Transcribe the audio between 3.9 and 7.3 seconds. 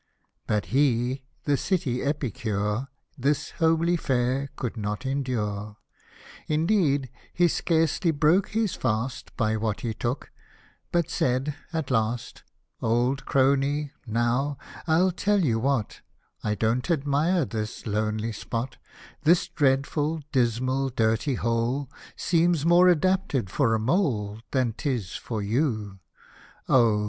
fare could not endure; Indeed,